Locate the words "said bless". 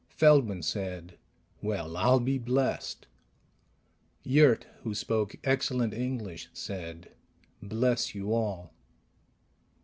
6.53-8.15